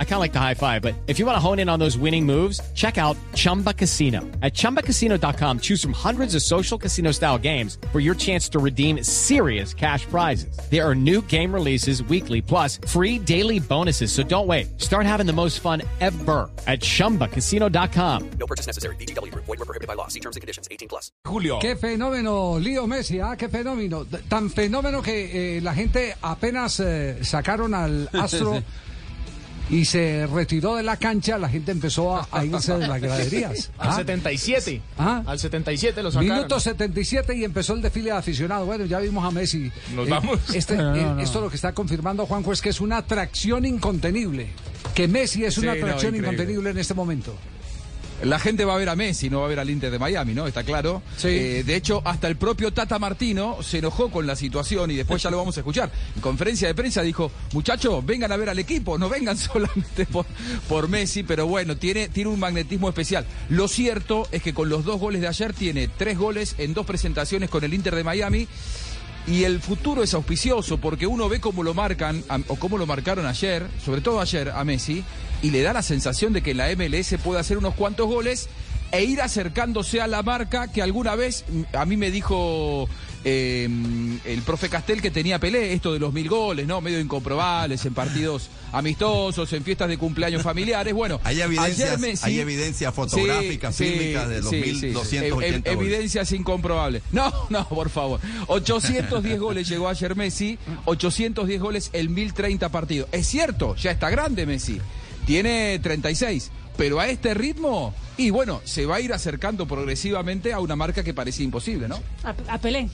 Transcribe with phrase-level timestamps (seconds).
[0.00, 1.78] I kind of like the high five, but if you want to hone in on
[1.78, 4.22] those winning moves, check out Chumba Casino.
[4.42, 9.04] At ChumbaCasino.com, choose from hundreds of social casino style games for your chance to redeem
[9.04, 10.58] serious cash prizes.
[10.68, 14.10] There are new game releases weekly, plus free daily bonuses.
[14.10, 14.80] So don't wait.
[14.80, 18.30] Start having the most fun ever at ChumbaCasino.com.
[18.40, 18.96] No purchase necessary.
[18.96, 19.32] BGW.
[19.32, 20.08] Void were prohibited by law.
[20.08, 20.66] See terms and conditions.
[20.72, 21.12] 18 plus.
[21.24, 21.60] Julio.
[21.60, 24.04] Qué fenómeno, Lío Messi, ah, qué fenómeno.
[24.28, 28.62] Tan fenómeno que eh, la gente apenas eh, sacaron al astro
[29.70, 33.70] y se retiró de la cancha, la gente empezó a, a irse de las graderías.
[33.78, 34.82] Al Ah, 77.
[34.98, 35.22] Ah.
[35.26, 36.34] Al 77 lo sacaron.
[36.36, 38.66] Minuto 77 y empezó el desfile de aficionados.
[38.66, 39.70] Bueno, ya vimos a Messi.
[39.94, 40.38] Nos vamos.
[40.54, 41.20] Este, No, no, eh, no.
[41.20, 44.48] Esto lo que está confirmando Juanjo es que es una atracción incontenible.
[44.94, 47.34] Que Messi es una Sí, atracción incontenible en este momento.
[48.22, 50.34] La gente va a ver a Messi, no va a ver al Inter de Miami,
[50.34, 50.46] ¿no?
[50.46, 51.02] Está claro.
[51.16, 51.28] Sí.
[51.28, 55.22] Eh, de hecho, hasta el propio Tata Martino se enojó con la situación y después
[55.22, 55.90] ya lo vamos a escuchar.
[56.16, 60.26] En conferencia de prensa dijo, muchachos, vengan a ver al equipo, no vengan solamente por,
[60.68, 63.24] por Messi, pero bueno, tiene, tiene un magnetismo especial.
[63.48, 66.86] Lo cierto es que con los dos goles de ayer tiene tres goles en dos
[66.86, 68.48] presentaciones con el Inter de Miami.
[69.30, 73.26] Y el futuro es auspicioso porque uno ve cómo lo marcan o cómo lo marcaron
[73.26, 75.04] ayer, sobre todo ayer a Messi,
[75.42, 78.48] y le da la sensación de que la MLS puede hacer unos cuantos goles
[78.90, 82.88] e ir acercándose a la marca que alguna vez mm, a mí me dijo
[83.30, 86.80] eh, el profe Castel que tenía Pelé, esto de los mil goles, ¿no?
[86.80, 90.94] Medio incomprobables en partidos amistosos, en fiestas de cumpleaños familiares.
[90.94, 95.62] Bueno, Hay evidencias- ayer Messi- hay evidencias fotográficas, fílmicas de los 1280 Ev- ev- goles.
[95.66, 97.02] Evidencias incomprobables.
[97.12, 98.20] No, no, por favor.
[98.48, 103.08] 810 goles llegó ayer Messi, 810 goles en 1030 partidos.
[103.12, 104.80] Es cierto, ya está grande Messi.
[105.26, 106.50] Tiene 36.
[106.76, 111.02] Pero a este ritmo, y bueno, se va a ir acercando progresivamente a una marca
[111.02, 112.00] que parecía imposible, ¿no?
[112.22, 112.88] A, a Pelé.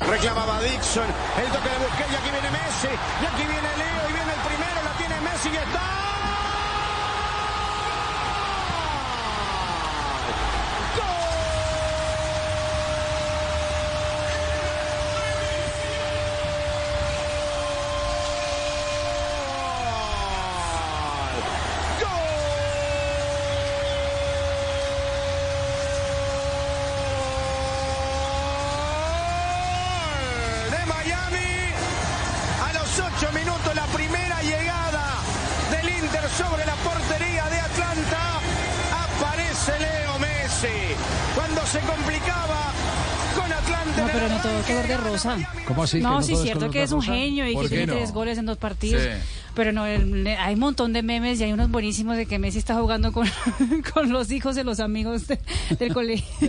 [0.00, 1.08] Reclamaba Dixon,
[1.42, 2.92] el toque de Busquets y aquí viene Messi,
[3.22, 5.79] y aquí viene Leo y viene el primero, la tiene Messi y está.
[40.62, 40.94] Messi
[41.34, 42.72] cuando se complicaba
[43.34, 45.36] con Atlanta No, pero no todo color de rosa.
[45.66, 46.00] ¿Cómo así?
[46.00, 47.12] No, que sí, es cierto que es un rosa?
[47.12, 47.92] genio y ¿Por que tiene no?
[47.94, 49.02] tres goles en dos partidos.
[49.02, 49.08] Sí.
[49.54, 52.58] Pero no, el- hay un montón de memes y hay unos buenísimos de que Messi
[52.58, 53.26] está jugando con,
[53.94, 55.38] con los hijos de los amigos de-
[55.78, 56.48] del colegio.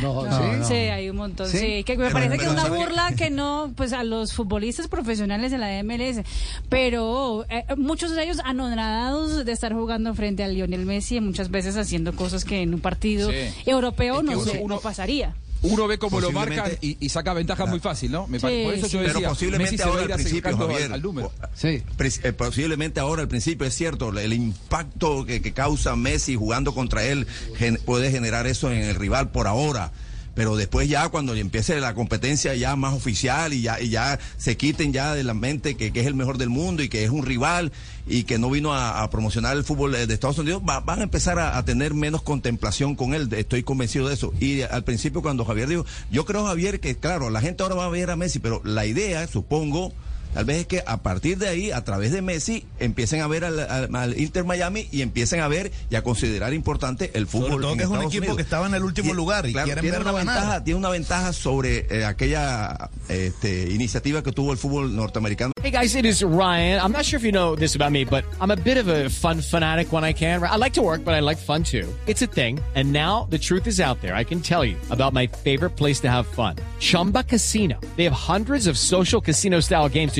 [0.00, 0.64] No, No, ¿sí?
[0.68, 1.48] sí, hay un montón.
[1.48, 1.58] ¿Sí?
[1.58, 4.88] Sí, que me Pero- parece que es una burla que no, pues a los futbolistas
[4.88, 6.22] profesionales de la MLS.
[6.68, 11.50] Pero eh, muchos de ellos anonadados de estar jugando frente a Lionel Messi y muchas
[11.50, 13.36] veces haciendo cosas que en un partido Sí.
[13.66, 15.34] europeo no, uno- uno- no pasaría.
[15.62, 18.26] Uno ve cómo lo marcan y, y saca ventaja muy fácil, ¿no?
[18.26, 18.98] Me Sí, Por eso yo sí.
[18.98, 20.82] decía, Pero posiblemente Messi ahora al principio, Javier.
[20.84, 21.32] al, al número.
[21.54, 21.82] Sí.
[22.22, 27.04] Eh, posiblemente ahora al principio es cierto, el impacto que, que causa Messi jugando contra
[27.04, 27.26] él
[27.56, 29.92] gen- puede generar eso en el rival por ahora.
[30.40, 34.56] Pero después ya cuando empiece la competencia ya más oficial y ya, y ya se
[34.56, 37.10] quiten ya de la mente que, que es el mejor del mundo y que es
[37.10, 37.72] un rival
[38.06, 41.02] y que no vino a, promocionar el fútbol eh, de Estados Unidos, va- van a
[41.02, 43.28] empezar a, a tener menos contemplación con él.
[43.34, 44.32] Estoy convencido de eso.
[44.40, 47.84] Y al principio cuando Javier dijo, yo creo Javier que claro, la gente ahora va
[47.84, 49.92] a ver a Messi, pero la idea, supongo,
[50.34, 53.44] Tal vez es que a partir de ahí, a través de Messi, empiecen a ver
[53.44, 57.50] al, al- al Inter Miami y empiecen a ver y a considerar importante el fútbol.
[57.50, 58.36] Sobre todo en que es un Estados equipo Unidos.
[58.36, 60.26] que estaba en el último Tie- lugar y quieren tiene una ganar.
[60.34, 65.52] ventaja, tiene una ventaja sobre eh, aquella este, iniciativa que tuvo el fútbol norteamericano.
[65.62, 66.80] Hey guys, it is Ryan.
[66.80, 69.10] I'm not sure if you know this about me, but I'm a bit of a
[69.10, 70.42] fun fanatic when I can.
[70.42, 71.86] I like to work, but I like fun too.
[72.06, 72.58] It's a thing.
[72.74, 74.14] And now the truth is out there.
[74.14, 76.56] I can tell you about my favorite place to have fun.
[76.78, 77.78] Chumba Casino.
[77.96, 80.19] They have hundreds of social casino style games to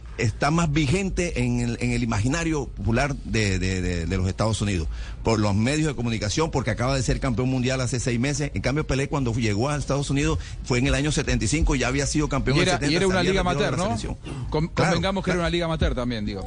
[0.17, 4.61] está más vigente en el, en el imaginario popular de, de- de- de los Estados
[4.61, 4.87] Unidos,
[5.23, 8.51] por los medios de comunicación, porque acaba de ser campeón mundial hace seis meses.
[8.53, 11.87] En cambio, Pelé cuando llegó a Estados Unidos fue en el año 75 y ya
[11.87, 12.93] había sido campeón Y en el era, 70.
[12.93, 13.89] y era una liga amateur, ¿no?
[14.49, 15.39] Con- Claro, convengamos que claro.
[15.39, 16.43] era una liga amateur también, digo.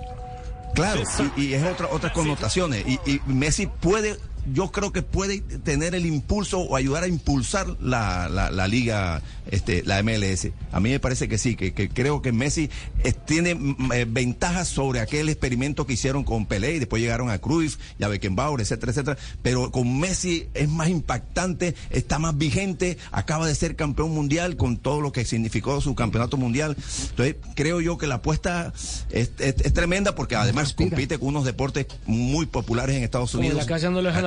[0.75, 1.03] Claro,
[1.37, 2.85] y, y es otra, otras connotaciones.
[2.87, 4.17] Y, y Messi puede
[4.53, 9.23] yo creo que puede tener el impulso o ayudar a impulsar la, la, la liga,
[9.51, 10.49] este, la MLS.
[10.73, 12.69] A mí me parece que sí, que, que creo que Messi
[13.05, 17.31] eh, tiene mm, eh, ventajas sobre aquel experimento que hicieron con Pelé y después llegaron
[17.31, 19.17] a Cruyff y a Beckenbauer, etcétera, etcétera.
[19.43, 24.77] Pero con Messi es más impactante, está más vigente, acaba de ser campeón mundial con
[24.77, 26.77] todo lo que significó su campeonato mundial.
[27.11, 28.73] Entonces, creo yo que la apuesta
[29.11, 33.57] es, es- es tremenda porque además compite con unos deportes muy populares en Estados Unidos.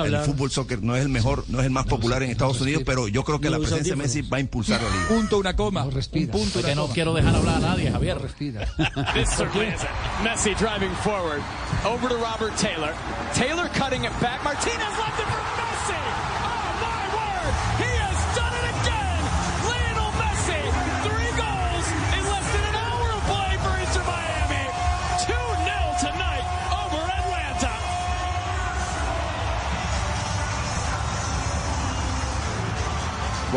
[0.04, 2.60] la el fútbol soccer no es el mejor, no es el más popular en Estados
[2.62, 5.08] Unidos, pero yo creo que No la presencia de Messi va a impulsar la liga.
[5.08, 5.84] Punto, una coma.
[5.84, 6.34] No respira.
[6.34, 6.94] Un punto, una Que no coma.
[6.94, 8.18] quiero dejar hablar a nadie, Javier.
[8.22, 8.66] Respira.
[9.14, 9.90] This certainly is it.
[10.24, 11.42] Messi driving forward.
[11.86, 12.94] Over to Robert Taylor.
[13.34, 14.44] Taylor cutting it back.
[14.44, 16.27] Martinez left it for Messi.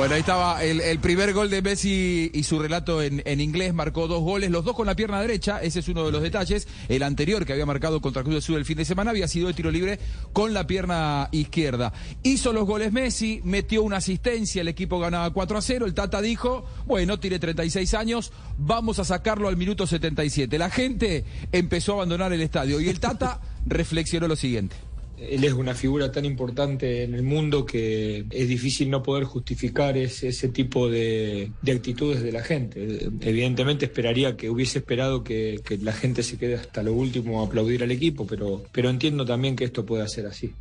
[0.01, 3.75] Bueno, ahí estaba el, primer gol de Messi y su relato en, en inglés.
[3.75, 5.61] Marcó dos goles, los dos con la pierna derecha.
[5.61, 6.67] Ese es uno de los detalles.
[6.89, 9.49] El anterior que había marcado contra Cruz del Sur el fin de semana había sido
[9.49, 9.99] de tiro libre
[10.33, 11.93] con la pierna izquierda.
[12.23, 15.85] Hizo los goles Messi, metió una asistencia, el equipo ganaba 4 a 0.
[15.85, 20.57] El Tata dijo, bueno, tiene 36 años, vamos a sacarlo al minuto 77.
[20.57, 24.77] La gente empezó a abandonar el estadio y el Tata reflexionó lo siguiente.
[25.21, 29.97] Él es una figura tan importante en el mundo que es difícil no poder justificar
[29.99, 33.11] ese, tipo de, de actitudes de la gente.
[33.21, 37.83] Evidentemente esperaría que hubiese esperado que, la gente se quede hasta lo último a aplaudir
[37.83, 40.53] al equipo, pero, pero entiendo también que esto pueda ser así.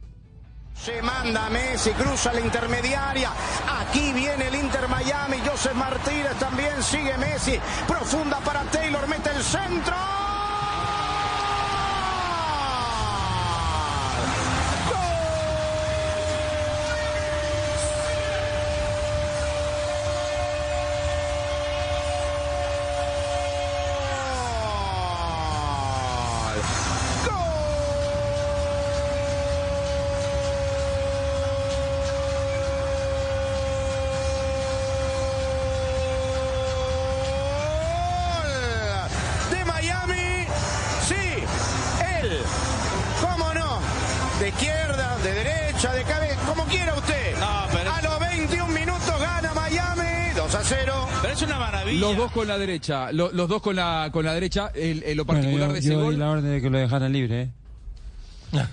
[0.75, 3.31] Se manda Messi, cruza la intermediaria.
[3.81, 5.37] Aquí viene el Inter Miami.
[5.45, 7.59] Joseph Martínez también sigue Messi.
[7.87, 10.28] Profunda para Taylor, mete el centro.
[45.29, 47.35] De derecha, de cabeza, como quiera usted.
[47.41, 51.07] A los 21 minutos gana Miami, 2 a 0.
[51.21, 51.99] Pero es una maravilla.
[51.99, 55.17] Los dos con la derecha, lo- los, dos con la con la derecha, el, el-
[55.17, 56.13] lo particular de ese yo gol.
[56.15, 57.49] di la orden de que lo dejaran libre, ¿eh?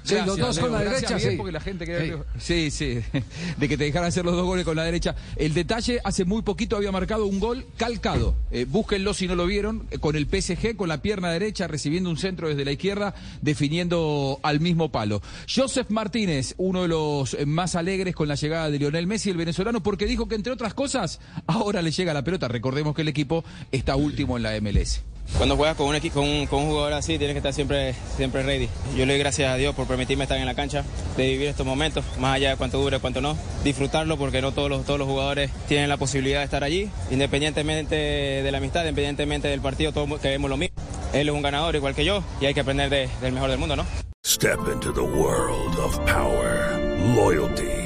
[0.02, 1.36] Sí, los dos con la Gracias, derecha, sí.
[1.36, 3.00] porque la gente sí, sí,
[3.56, 5.14] de que te dejaran hacer los dos goles con la derecha.
[5.36, 8.34] El detalle, hace muy poquito había marcado un gol calcado.
[8.50, 12.10] Eh, búsquenlo si no lo vieron, eh, con el PSG, con la pierna derecha, recibiendo
[12.10, 15.20] un centro desde la izquierda, definiendo al mismo palo.
[15.52, 19.36] Joseph Martínez, uno de los eh, más alegres con la llegada de Lionel Messi, el
[19.36, 22.48] venezolano, porque dijo que entre otras cosas, ahora le llega la pelota.
[22.48, 25.02] Recordemos que el equipo está último en la MLS.
[25.36, 28.68] Cuando juegas con un, con, con un jugador así, tienes que estar siempre, siempre ready.
[28.96, 30.82] Yo le doy gracias a Dios por permitirme estar en la cancha,
[31.16, 33.36] de vivir estos momentos, más allá de cuánto dure, cuánto no.
[33.62, 37.94] Disfrutarlo porque no todos los, todos los jugadores tienen la posibilidad de estar allí, independientemente
[37.96, 40.74] de la amistad, independientemente del partido, todos queremos lo mismo.
[41.12, 43.58] Él es un ganador igual que yo y hay que aprender de- del mejor del
[43.58, 43.84] mundo, ¿no?
[44.26, 46.78] Step into the world of power,
[47.14, 47.85] loyalty,